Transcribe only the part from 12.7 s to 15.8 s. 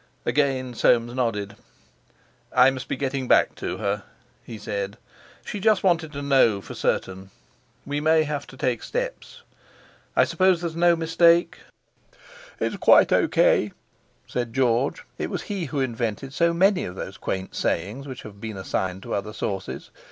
quite O.K.," said George—it was he who